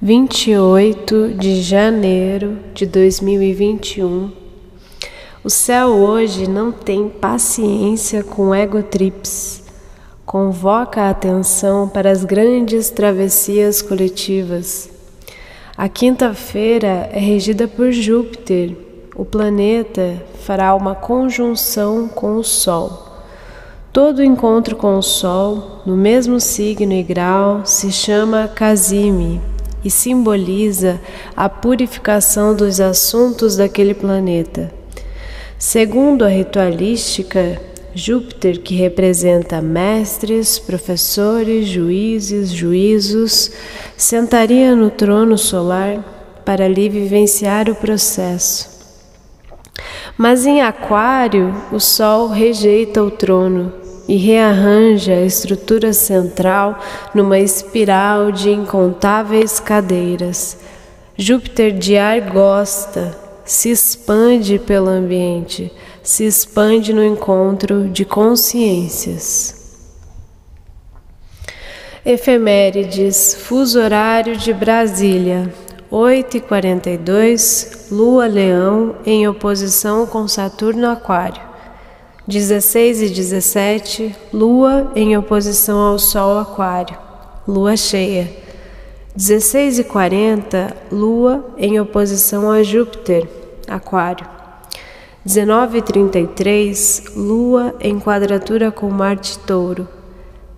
[0.00, 4.30] 28 de janeiro de 2021.
[5.42, 9.64] O céu hoje não tem paciência com egotrips.
[10.26, 14.90] Convoca a atenção para as grandes travessias coletivas.
[15.74, 18.76] A quinta-feira é regida por Júpiter.
[19.14, 23.22] O planeta fará uma conjunção com o Sol.
[23.94, 29.55] Todo encontro com o Sol, no mesmo signo e grau, se chama Casime
[29.86, 31.00] e simboliza
[31.36, 34.74] a purificação dos assuntos daquele planeta.
[35.56, 37.60] Segundo a ritualística,
[37.94, 43.52] Júpiter, que representa mestres, professores, juízes, juízos,
[43.96, 48.68] sentaria no trono solar para ali vivenciar o processo.
[50.18, 56.78] Mas em Aquário, o Sol rejeita o trono e rearranja a estrutura central
[57.14, 60.58] numa espiral de incontáveis cadeiras.
[61.16, 69.54] Júpiter de ar gosta, se expande pelo ambiente, se expande no encontro de consciências.
[72.04, 75.52] Efemérides, fuso horário de Brasília,
[75.90, 81.45] 8h42, Lua Leão em oposição com Saturno Aquário.
[82.28, 86.98] 16 e 17, Lua em oposição ao Sol Aquário,
[87.46, 88.28] Lua cheia.
[89.14, 93.28] 16 e 40, Lua em oposição a Júpiter,
[93.68, 94.26] Aquário.
[95.24, 99.86] 19 e 33, Lua em quadratura com Marte Touro.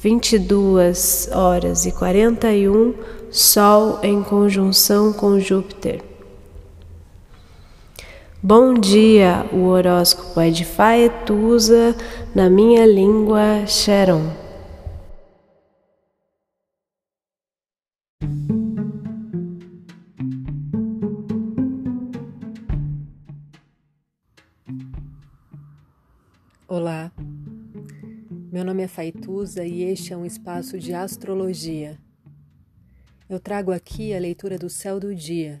[0.00, 2.94] 22 horas e 41,
[3.30, 6.09] Sol em conjunção com Júpiter.
[8.42, 11.94] Bom dia, o horóscopo é de Faetusa,
[12.34, 14.34] na minha língua Sharon.
[26.66, 27.12] Olá,
[28.50, 31.98] meu nome é Faituza e este é um espaço de astrologia.
[33.28, 35.60] Eu trago aqui a leitura do céu do dia